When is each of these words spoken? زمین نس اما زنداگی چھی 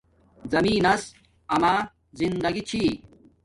زمین 0.51 0.77
نس 0.85 1.03
اما 1.53 1.73
زنداگی 2.17 2.63
چھی 2.69 2.81